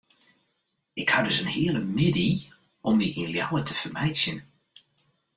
[1.01, 2.31] Ik ha dus in hiele middei
[2.87, 4.39] om my yn Ljouwert te fermeitsjen.